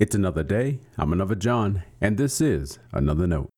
[0.00, 0.78] It's another day.
[0.96, 3.50] I'm another John, and this is another note.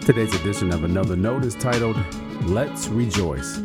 [0.00, 1.96] Today's edition of Another Note is titled
[2.46, 3.58] Let's Rejoice.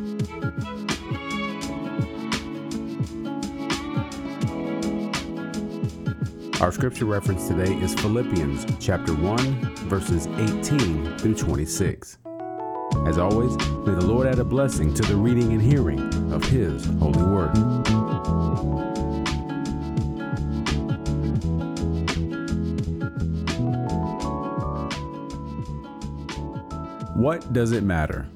[6.61, 12.19] Our scripture reference today is Philippians chapter 1 verses 18 through 26.
[13.05, 15.99] As always, may the Lord add a blessing to the reading and hearing
[16.31, 17.55] of his holy word.
[27.15, 28.27] What does it matter?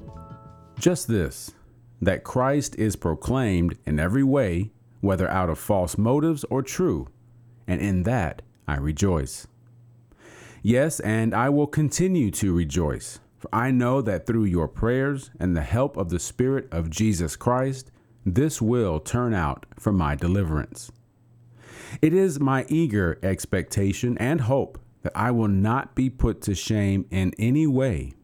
[0.78, 1.52] Just this
[2.02, 7.08] that Christ is proclaimed in every way, whether out of false motives or true
[7.66, 9.46] and in that I rejoice.
[10.62, 15.54] Yes, and I will continue to rejoice, for I know that through your prayers and
[15.54, 17.90] the help of the Spirit of Jesus Christ,
[18.24, 20.90] this will turn out for my deliverance.
[22.00, 27.04] It is my eager expectation and hope that I will not be put to shame
[27.10, 28.14] in any way,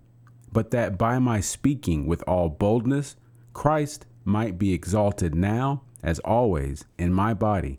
[0.51, 3.17] but that by my speaking with all boldness,
[3.53, 7.79] Christ might be exalted now as always in my body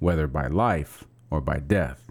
[0.00, 2.08] whether by life or by death.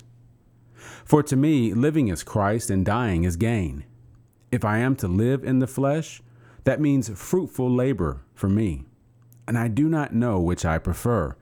[1.04, 3.84] For to me, living is Christ and dying is gain.
[4.52, 6.22] If I am to live in the flesh,
[6.64, 8.86] that means fruitful labor for me,
[9.48, 11.36] and I do not know which I prefer.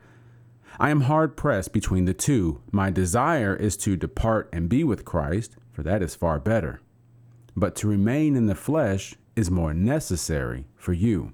[0.80, 2.62] I am hard pressed between the two.
[2.72, 6.82] My desire is to depart and be with Christ, for that is far better.
[7.56, 11.32] But to remain in the flesh is more necessary for you.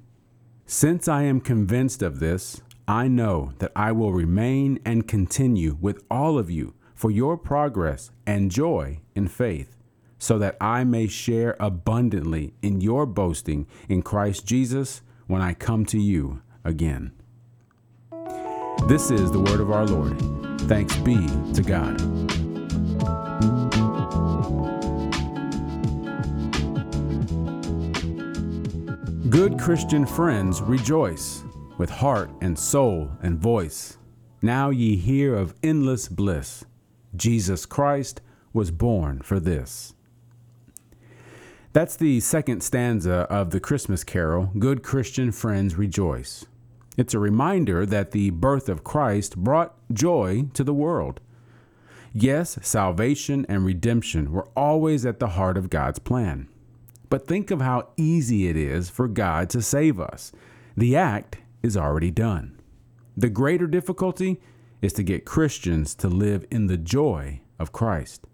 [0.66, 6.04] Since I am convinced of this, I know that I will remain and continue with
[6.10, 9.76] all of you for your progress and joy in faith,
[10.24, 15.86] so that I may share abundantly in your boasting in Christ Jesus when I come
[15.88, 17.12] to you again.
[18.88, 20.18] This is the word of our Lord.
[20.62, 21.18] Thanks be
[21.56, 21.98] to God.
[29.30, 31.44] Good Christian friends, rejoice
[31.78, 33.98] with heart and soul and voice.
[34.42, 36.64] Now ye hear of endless bliss.
[37.14, 38.22] Jesus Christ
[38.54, 39.94] was born for this.
[41.74, 46.46] That's the second stanza of the Christmas carol, Good Christian Friends Rejoice.
[46.98, 51.20] It's a reminder that the birth of Christ brought joy to the world.
[52.14, 56.48] Yes, salvation and redemption were always at the heart of God's plan.
[57.10, 60.32] But think of how easy it is for God to save us.
[60.78, 62.62] The act is already done.
[63.18, 64.40] The greater difficulty
[64.84, 68.28] is to get Christians to live in the joy of Christ.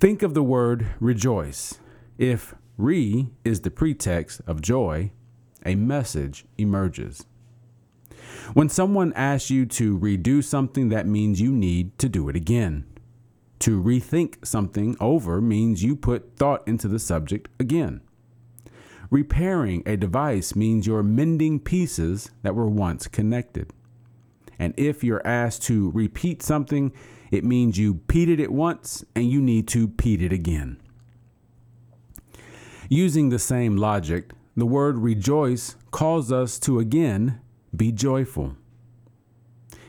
[0.00, 1.78] Think of the word rejoice.
[2.20, 5.10] If re is the pretext of joy,
[5.64, 7.24] a message emerges.
[8.52, 12.84] When someone asks you to redo something, that means you need to do it again.
[13.60, 18.02] To rethink something over means you put thought into the subject again.
[19.10, 23.72] Repairing a device means you're mending pieces that were once connected.
[24.58, 26.92] And if you're asked to repeat something,
[27.30, 30.76] it means you peated it once and you need to peat it again.
[32.92, 37.40] Using the same logic, the word rejoice calls us to again
[37.74, 38.56] be joyful.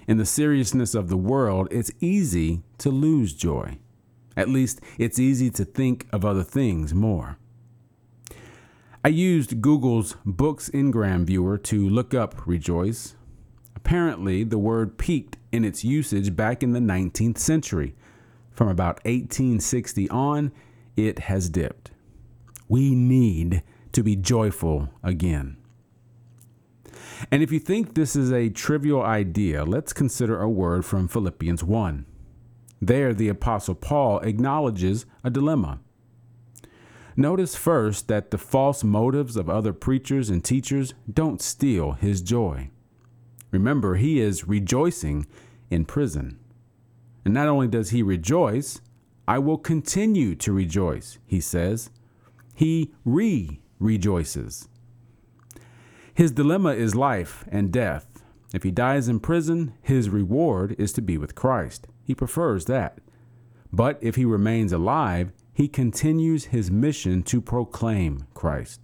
[0.08, 3.80] In the seriousness of the world, it's easy to lose joy.
[4.38, 7.40] At least, it's easy to think of other things more.
[9.04, 13.16] I used Google's Books Ngram viewer to look up rejoice.
[13.76, 17.96] Apparently, the word peaked in its usage back in the 19th century.
[18.52, 20.52] From about 1860 on,
[20.96, 21.90] it has dipped.
[22.72, 25.58] We need to be joyful again.
[27.30, 31.66] And if you think this is a trivial idea, let's consider a word from Philippians
[31.66, 32.06] 1.
[32.82, 35.82] There, the Apostle Paul acknowledges a dilemma.
[37.18, 42.70] Notice first that the false motives of other preachers and teachers don't steal his joy.
[43.52, 45.28] Remember, he is rejoicing
[45.70, 46.40] in prison.
[47.26, 48.80] And not only does he rejoice,
[49.28, 51.90] I will continue to rejoice, he says.
[52.62, 54.70] He re rejoices.
[56.14, 58.22] His dilemma is life and death.
[58.54, 61.88] If he dies in prison, his reward is to be with Christ.
[62.04, 63.00] He prefers that.
[63.74, 68.82] But if he remains alive, he continues his mission to proclaim Christ.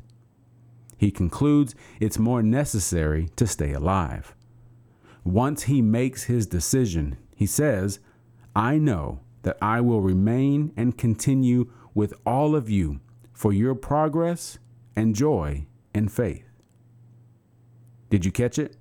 [0.97, 4.33] He concludes it's more necessary to stay alive.
[5.23, 7.99] Once he makes his decision, he says,
[8.55, 13.01] I know that I will remain and continue with all of you
[13.37, 14.57] for your progress
[14.95, 15.63] and joy
[15.93, 16.49] in faith.
[18.09, 18.75] Did you catch it?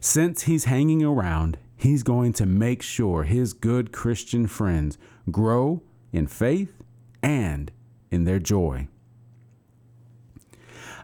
[0.00, 4.96] Since he's hanging around, he's going to make sure his good Christian friends
[5.30, 5.82] grow
[6.14, 6.82] in faith
[7.22, 7.70] and
[8.10, 8.88] in their joy.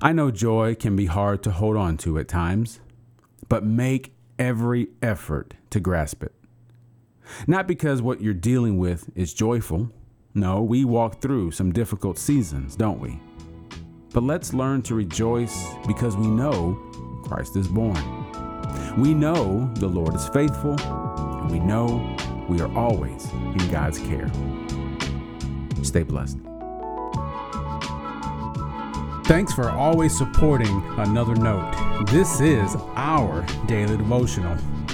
[0.01, 2.81] I know joy can be hard to hold on to at times,
[3.47, 6.35] but make every effort to grasp it.
[7.47, 9.91] Not because what you're dealing with is joyful.
[10.37, 13.19] No, we walk through some difficult seasons, don't we?
[14.12, 16.75] But let's learn to rejoice because we know
[17.25, 17.97] Christ is born.
[18.99, 22.15] We know the Lord is faithful, and we know
[22.50, 24.31] we are always in God's care.
[25.83, 26.37] Stay blessed.
[29.25, 32.05] Thanks for always supporting Another Note.
[32.09, 34.59] This is our daily devotional.